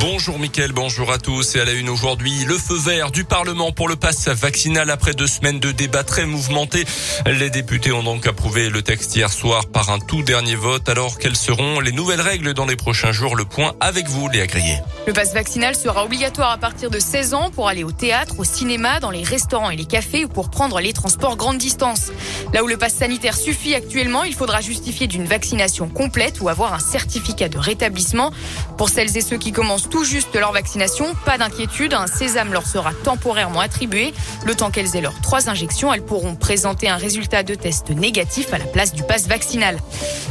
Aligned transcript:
Bonjour 0.00 0.38
Mickaël, 0.38 0.70
bonjour 0.70 1.10
à 1.10 1.18
tous. 1.18 1.56
Et 1.56 1.60
à 1.60 1.64
la 1.64 1.72
une 1.72 1.88
aujourd'hui, 1.88 2.44
le 2.44 2.56
feu 2.56 2.76
vert 2.76 3.10
du 3.10 3.24
Parlement 3.24 3.72
pour 3.72 3.88
le 3.88 3.96
pass 3.96 4.28
vaccinal 4.28 4.90
après 4.90 5.12
deux 5.12 5.26
semaines 5.26 5.58
de 5.58 5.72
débats 5.72 6.04
très 6.04 6.24
mouvementés. 6.24 6.84
Les 7.26 7.50
députés 7.50 7.90
ont 7.90 8.04
donc 8.04 8.24
approuvé 8.28 8.70
le 8.70 8.82
texte 8.82 9.16
hier 9.16 9.32
soir 9.32 9.66
par 9.66 9.90
un 9.90 9.98
tout 9.98 10.22
dernier 10.22 10.54
vote. 10.54 10.88
Alors, 10.88 11.18
quelles 11.18 11.34
seront 11.34 11.80
les 11.80 11.90
nouvelles 11.90 12.20
règles 12.20 12.54
dans 12.54 12.64
les 12.64 12.76
prochains 12.76 13.10
jours? 13.10 13.34
Le 13.34 13.44
point 13.44 13.74
avec 13.80 14.06
vous, 14.08 14.28
Léa 14.28 14.46
Grillet. 14.46 14.80
Le 15.08 15.12
pass 15.12 15.34
vaccinal 15.34 15.74
sera 15.74 16.04
obligatoire 16.04 16.52
à 16.52 16.58
partir 16.58 16.90
de 16.90 17.00
16 17.00 17.34
ans 17.34 17.50
pour 17.50 17.66
aller 17.66 17.82
au 17.82 17.92
théâtre, 17.92 18.38
au 18.38 18.44
cinéma, 18.44 19.00
dans 19.00 19.10
les 19.10 19.24
restaurants 19.24 19.70
et 19.70 19.76
les 19.76 19.86
cafés 19.86 20.24
ou 20.24 20.28
pour 20.28 20.50
prendre 20.50 20.78
les 20.78 20.92
transports 20.92 21.36
grande 21.36 21.58
distance. 21.58 22.12
Là 22.54 22.62
où 22.62 22.68
le 22.68 22.76
pass 22.76 22.94
sanitaire 22.94 23.36
suffit 23.36 23.74
actuellement, 23.74 24.22
il 24.22 24.34
faudra 24.34 24.60
justifier 24.60 25.08
d'une 25.08 25.24
vaccination 25.24 25.88
complète 25.88 26.40
ou 26.40 26.48
avoir 26.48 26.72
un 26.72 26.78
certificat 26.78 27.48
de 27.48 27.58
rétablissement. 27.58 28.30
Pour 28.76 28.90
celles 28.90 29.16
et 29.16 29.22
ceux 29.22 29.38
qui 29.38 29.50
commencent 29.50 29.87
tout 29.88 30.04
juste 30.04 30.34
leur 30.34 30.52
vaccination. 30.52 31.06
Pas 31.24 31.38
d'inquiétude, 31.38 31.94
un 31.94 32.06
sésame 32.06 32.52
leur 32.52 32.66
sera 32.66 32.92
temporairement 33.04 33.60
attribué. 33.60 34.12
Le 34.44 34.54
temps 34.54 34.70
qu'elles 34.70 34.96
aient 34.96 35.00
leurs 35.00 35.20
trois 35.20 35.48
injections, 35.48 35.92
elles 35.92 36.04
pourront 36.04 36.34
présenter 36.34 36.88
un 36.88 36.96
résultat 36.96 37.42
de 37.42 37.54
test 37.54 37.90
négatif 37.90 38.52
à 38.52 38.58
la 38.58 38.64
place 38.64 38.92
du 38.92 39.02
pass 39.02 39.26
vaccinal. 39.26 39.78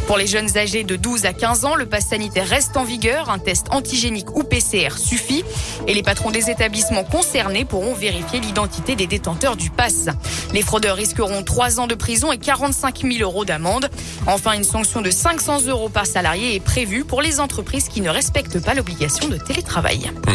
Pour 0.08 0.18
les 0.18 0.28
jeunes 0.28 0.58
âgés 0.58 0.84
de 0.84 0.96
12 0.96 1.26
à 1.26 1.34
15 1.34 1.66
ans, 1.66 1.76
le 1.76 1.86
pass 1.86 2.08
sanitaire 2.08 2.48
reste 2.48 2.78
en 2.78 2.84
vigueur. 2.84 3.30
Un 3.30 3.40
test 3.40 3.68
antigénique 3.72 4.36
ou 4.36 4.44
PCR 4.44 4.98
suffit. 4.98 5.44
Et 5.88 5.94
les 5.94 6.04
patrons 6.04 6.32
des 6.32 6.50
établissements 6.50 7.04
concernés 7.04 7.66
pourront 7.66 7.94
vérifier 7.94 8.40
l'identité 8.40 8.96
des 8.96 9.08
détenteurs 9.08 9.58
du 9.58 9.70
pass. 9.70 10.08
Les 10.54 10.62
fraudeurs 10.62 10.96
risqueront 10.96 11.44
3 11.44 11.80
ans 11.80 11.88
de 11.88 11.96
prison 11.96 12.32
et 12.32 12.38
45 12.38 13.02
000 13.02 13.22
euros 13.22 13.44
d'amende. 13.44 13.90
Enfin, 14.28 14.54
une 14.54 14.64
sanction 14.64 15.02
de 15.02 15.12
500 15.12 15.66
euros 15.68 15.90
par 15.90 16.06
salarié 16.06 16.56
est 16.56 16.60
prévue 16.60 17.04
pour 17.04 17.22
les 17.22 17.40
entreprises 17.40 17.90
qui 17.90 18.02
ne 18.02 18.10
respectent 18.10 18.64
pas 18.64 18.74
l'obligation 18.74 19.28
de 19.28 19.38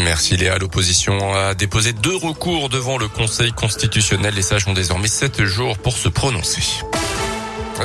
Merci 0.05 0.37
Léa. 0.37 0.59
L'opposition 0.59 1.35
a 1.35 1.55
déposé 1.55 1.93
deux 1.93 2.17
recours 2.17 2.69
devant 2.69 2.99
le 2.99 3.09
Conseil 3.09 3.53
constitutionnel. 3.53 4.35
Les 4.35 4.43
sages 4.43 4.67
ont 4.69 4.73
désormais 4.73 5.09
7 5.09 5.45
jours 5.45 5.79
pour 5.79 5.97
se 5.97 6.09
prononcer. 6.09 6.63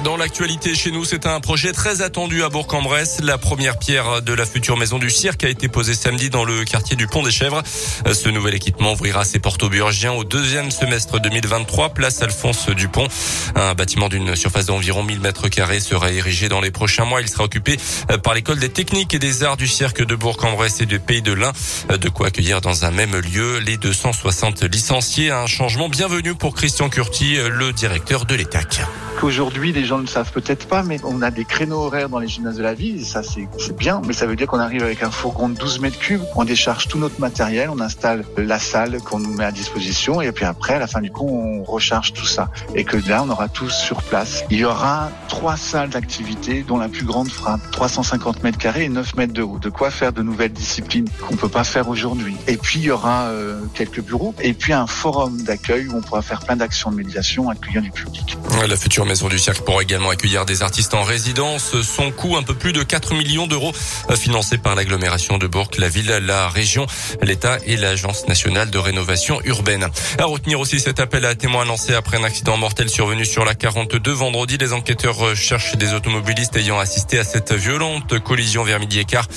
Dans 0.04 0.16
l'actualité 0.16 0.76
chez 0.76 0.92
nous, 0.92 1.06
c'est 1.06 1.26
un 1.26 1.40
projet 1.40 1.72
très 1.72 2.02
attendu 2.02 2.44
à 2.44 2.50
Bourg-en-Bresse. 2.50 3.20
La 3.24 3.38
première 3.38 3.80
pierre 3.80 4.22
de 4.22 4.34
la 4.34 4.46
future 4.46 4.78
maison 4.78 5.00
du 5.00 5.10
cirque 5.10 5.44
a 5.44 5.50
été 5.50 5.70
posée 5.70 5.96
samedi 5.96 6.30
dans 6.30 6.46
le 6.46 6.66
quartier 6.66 6.96
du 6.96 7.08
Pont 7.08 7.24
des 7.24 7.32
Chèvres. 7.32 7.64
Ce 7.66 8.30
nouvel 8.30 8.54
équipement 8.54 8.94
ouvrira 8.94 9.26
ses 9.26 9.40
portes 9.40 9.64
aux 9.64 9.70
Burgiens 9.70 10.14
au 10.14 10.24
deuxième 10.24 10.72
semestre 10.72 11.20
2023, 11.20 11.90
place 11.90 12.22
Alphonse 12.22 12.70
Dupont. 12.70 13.08
Un 13.56 13.74
bâtiment 13.74 14.08
d'une 14.08 14.36
surface 14.36 14.68
d'environ 14.68 15.04
1000 15.04 15.20
mètres 15.20 15.48
carrés 15.48 15.80
sera 15.80 16.12
érigé 16.12 16.48
dans 16.48 16.62
les 16.62 16.72
prochains 16.72 17.06
mois. 17.06 17.22
Il 17.22 17.28
sera 17.28 17.46
occupé 17.46 17.78
par 18.24 18.34
l'école 18.34 18.60
des 18.60 18.70
techniques 18.70 19.14
et 19.14 19.20
des 19.20 19.44
arts 19.44 19.58
du 19.58 19.68
cirque 19.68 20.06
de 20.06 20.16
Bourg-en-Bresse 20.16 20.82
et 20.82 20.86
du 20.86 21.00
Pays 21.00 21.22
de 21.22 21.34
l'Ain. 21.34 21.54
De 21.90 22.10
quoi 22.10 22.28
accueillir 22.28 22.62
dans 22.62 22.86
un 22.86 22.92
même 22.92 23.16
lieu 23.16 23.60
les 23.60 23.78
260 23.78 24.64
licenciés. 24.64 25.32
Un 25.32 25.48
changement 25.48 25.90
bienvenu 25.90 26.36
pour 26.36 26.56
Christian 26.56 26.90
Curti, 26.90 27.38
le 27.50 27.74
directeur 27.74 28.26
de 28.26 28.36
l'ETAC. 28.36 28.82
Qu'aujourd'hui, 29.20 29.74
les 29.74 29.84
gens 29.84 29.98
ne 29.98 30.04
le 30.04 30.08
savent 30.08 30.32
peut-être 30.32 30.68
pas, 30.68 30.84
mais 30.84 31.00
on 31.04 31.24
a 31.24 31.32
des 31.32 31.44
créneaux 31.44 31.86
horaires 31.86 32.08
dans 32.08 32.20
les 32.20 32.28
gymnases 32.28 32.58
de 32.58 32.62
la 32.62 32.76
ville, 32.76 33.02
et 33.02 33.04
ça 33.04 33.22
c'est 33.24 33.48
bien, 33.76 34.00
mais 34.06 34.14
ça 34.14 34.28
veut 34.28 34.36
dire 34.36 34.46
qu'on 34.46 34.60
arrive 34.60 34.84
avec 34.84 35.02
un 35.02 35.10
fourgon 35.10 35.50
de 35.50 35.56
12 35.56 35.80
mètres 35.80 35.98
cubes, 35.98 36.22
on 36.36 36.46
décharge 36.46 36.88
tout 36.88 37.00
notre 37.00 37.20
matériel, 37.20 37.70
on 37.72 37.80
installe 37.80 38.24
la 38.38 38.60
salle 38.60 39.02
qu'on 39.02 39.18
nous 39.18 39.34
met 39.34 39.44
à 39.44 39.52
disposition, 39.52 40.22
et 40.22 40.32
puis 40.32 40.46
après, 40.46 40.76
à 40.76 40.80
la 40.80 40.86
fin 40.86 41.02
du 41.02 41.12
coup, 41.12 41.28
on 41.28 41.64
recharge 41.64 42.14
tout 42.14 42.28
ça. 42.28 42.50
Et 42.76 42.84
que 42.84 42.98
là, 43.10 43.24
on 43.24 43.30
aura 43.30 43.50
tout 43.50 43.70
sur 43.70 44.04
place. 44.04 44.44
Il 44.52 44.60
y 44.60 44.66
aura 44.66 45.10
trois 45.28 45.58
salles 45.58 45.90
d'activité, 45.90 46.64
dont 46.68 46.78
la 46.78 46.88
plus 46.88 47.06
grande 47.06 47.30
fera 47.30 47.58
350 47.72 48.44
mètres 48.44 48.60
carrés 48.60 48.86
et 48.86 48.90
9 48.90 49.16
mètres 49.16 49.34
de 49.34 49.42
haut. 49.42 49.58
De 49.60 49.70
quoi 49.70 49.90
faire 49.90 50.14
de 50.14 50.22
nouvelles 50.22 50.54
disciplines 50.54 51.10
qu'on 51.28 51.36
peut 51.36 51.50
pas 51.50 51.64
faire 51.64 51.90
aujourd'hui. 51.90 52.36
Et 52.48 52.58
puis, 52.58 52.80
il 52.80 52.86
y 52.86 52.92
aura 52.92 53.30
euh, 53.30 53.60
quelques 53.74 54.02
bureaux, 54.02 54.36
et 54.42 54.54
puis 54.54 54.74
un 54.74 54.86
forum 54.86 55.42
d'accueil 55.42 55.88
où 55.88 55.98
on 55.98 56.02
pourra 56.02 56.22
faire 56.22 56.42
plein 56.42 56.56
d'actions 56.56 56.92
de 56.92 56.98
médiation, 56.98 57.50
accueillir 57.50 57.82
du 57.82 57.92
public. 57.92 58.38
La 58.68 58.76
future 58.76 59.07
maison 59.08 59.28
du 59.30 59.40
cirque 59.40 59.62
pourra 59.62 59.82
également 59.82 60.10
accueillir 60.10 60.46
des 60.46 60.62
artistes 60.62 60.94
en 60.94 61.04
résidence. 61.04 61.82
Son 61.82 62.12
coût, 62.12 62.38
un 62.38 62.44
peu 62.44 62.54
plus 62.54 62.74
de 62.74 62.84
4 62.84 63.16
millions 63.16 63.48
d'euros, 63.48 63.74
financé 64.16 64.58
par 64.58 64.76
l'agglomération 64.76 65.38
de 65.38 65.48
Bourg, 65.48 65.70
la 65.78 65.90
ville, 65.90 66.08
la 66.08 66.50
région, 66.50 66.86
l'État 67.22 67.58
et 67.66 67.78
l'Agence 67.78 68.28
nationale 68.28 68.70
de 68.70 68.78
rénovation 68.78 69.40
urbaine. 69.46 69.88
À 70.20 70.26
retenir 70.26 70.60
aussi 70.60 70.80
cet 70.80 71.00
appel 71.00 71.26
à 71.26 71.36
témoins 71.36 71.66
lancé 71.66 71.94
après 71.94 72.18
un 72.18 72.24
accident 72.24 72.58
mortel 72.58 72.90
survenu 72.90 73.26
sur 73.26 73.46
la 73.46 73.56
42 73.56 74.12
vendredi. 74.12 74.58
Les 74.58 74.74
enquêteurs 74.74 75.36
cherchent 75.36 75.78
des 75.78 75.94
automobilistes 75.94 76.56
ayant 76.58 76.80
assisté 76.80 77.18
à 77.18 77.24
cette 77.24 77.54
violente 77.54 78.20
collision 78.20 78.64
vers 78.64 78.80
midi 78.80 79.00
et 79.00 79.06
quart 79.06 79.28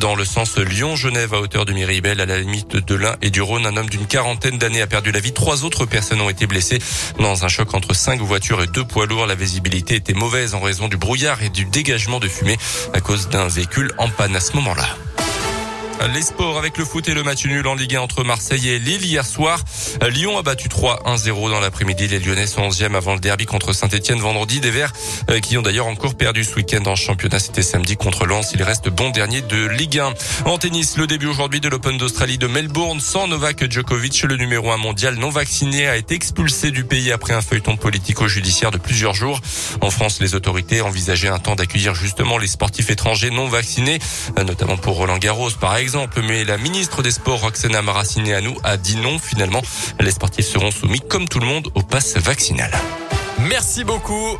dans 0.00 0.16
le 0.16 0.24
sens 0.24 0.58
Lyon-Genève 0.58 1.34
à 1.34 1.40
hauteur 1.40 1.64
de 1.64 1.72
Miribel 1.72 2.20
à 2.20 2.26
la 2.26 2.38
limite 2.38 2.76
de 2.76 2.94
l'Ain 2.94 3.16
et 3.22 3.30
du 3.30 3.42
Rhône. 3.42 3.66
Un 3.66 3.76
homme 3.76 3.88
d'une 3.88 4.06
quarantaine 4.06 4.58
d'années 4.58 4.82
a 4.82 4.86
perdu 4.86 5.12
la 5.12 5.20
vie. 5.20 5.32
Trois 5.32 5.64
autres 5.64 5.86
personnes 5.86 6.20
ont 6.20 6.30
été 6.30 6.46
blessées 6.46 6.80
dans 7.18 7.44
un 7.44 7.48
choc 7.48 7.74
entre 7.74 7.94
cinq 7.94 8.20
voitures 8.20 8.62
et 8.62 8.66
deux 8.66 8.84
poids 8.84 9.06
lourds. 9.06 9.19
La 9.26 9.34
visibilité 9.34 9.96
était 9.96 10.14
mauvaise 10.14 10.54
en 10.54 10.60
raison 10.60 10.88
du 10.88 10.96
brouillard 10.96 11.42
et 11.42 11.50
du 11.50 11.64
dégagement 11.64 12.20
de 12.20 12.28
fumée 12.28 12.56
à 12.92 13.00
cause 13.00 13.28
d'un 13.28 13.48
véhicule 13.48 13.92
en 13.98 14.08
panne 14.08 14.34
à 14.34 14.40
ce 14.40 14.54
moment-là. 14.54 14.88
Les 16.08 16.22
sports 16.22 16.56
avec 16.56 16.78
le 16.78 16.86
foot 16.86 17.06
et 17.08 17.14
le 17.14 17.22
match 17.22 17.44
nul 17.44 17.66
en 17.66 17.74
Ligue 17.74 17.94
1 17.94 18.00
entre 18.00 18.24
Marseille 18.24 18.70
et 18.70 18.78
Lille 18.78 19.04
hier 19.04 19.24
soir. 19.26 19.60
Lyon 20.08 20.38
a 20.38 20.42
battu 20.42 20.68
3-1-0 20.68 21.50
dans 21.50 21.60
l'après-midi. 21.60 22.08
Les 22.08 22.18
Lyonnais 22.18 22.46
sont 22.46 22.62
11e 22.62 22.96
avant 22.96 23.12
le 23.12 23.20
derby 23.20 23.44
contre 23.44 23.74
Saint-Etienne 23.74 24.18
vendredi. 24.18 24.60
Des 24.60 24.70
Verts 24.70 24.94
qui 25.42 25.58
ont 25.58 25.62
d'ailleurs 25.62 25.86
encore 25.86 26.14
perdu 26.14 26.42
ce 26.42 26.54
week-end 26.54 26.82
en 26.86 26.96
championnat. 26.96 27.38
C'était 27.38 27.62
samedi 27.62 27.96
contre 27.96 28.24
Lens. 28.24 28.52
Il 28.54 28.62
reste 28.62 28.88
bon 28.88 29.10
dernier 29.10 29.42
de 29.42 29.66
Ligue 29.66 29.98
1. 29.98 30.14
En 30.46 30.56
tennis, 30.56 30.96
le 30.96 31.06
début 31.06 31.26
aujourd'hui 31.26 31.60
de 31.60 31.68
l'Open 31.68 31.98
d'Australie 31.98 32.38
de 32.38 32.46
Melbourne 32.46 32.98
sans 32.98 33.28
Novak 33.28 33.70
Djokovic. 33.70 34.22
Le 34.22 34.36
numéro 34.36 34.72
1 34.72 34.78
mondial 34.78 35.16
non 35.16 35.28
vacciné 35.28 35.86
a 35.86 35.96
été 35.96 36.14
expulsé 36.14 36.70
du 36.70 36.84
pays 36.84 37.12
après 37.12 37.34
un 37.34 37.42
feuilleton 37.42 37.76
politico-judiciaire 37.76 38.70
de 38.70 38.78
plusieurs 38.78 39.14
jours. 39.14 39.40
En 39.82 39.90
France, 39.90 40.18
les 40.20 40.34
autorités 40.34 40.80
envisageaient 40.80 41.28
un 41.28 41.38
temps 41.38 41.56
d'accueillir 41.56 41.94
justement 41.94 42.38
les 42.38 42.48
sportifs 42.48 42.88
étrangers 42.88 43.30
non 43.30 43.48
vaccinés, 43.48 43.98
notamment 44.38 44.78
pour 44.78 44.96
Roland 44.96 45.18
Garros 45.18 45.50
par 45.60 45.76
exemple 45.76 45.89
mais 46.22 46.44
la 46.44 46.56
ministre 46.56 47.02
des 47.02 47.10
Sports, 47.10 47.40
Roxana 47.40 47.82
Maracineanu, 47.82 48.50
a 48.62 48.76
dit 48.76 48.96
non. 48.96 49.18
Finalement, 49.18 49.62
les 49.98 50.10
sportifs 50.10 50.46
seront 50.46 50.70
soumis, 50.70 51.00
comme 51.00 51.28
tout 51.28 51.40
le 51.40 51.46
monde, 51.46 51.68
au 51.74 51.82
pass 51.82 52.16
vaccinal. 52.16 52.70
Merci 53.48 53.84
beaucoup. 53.84 54.38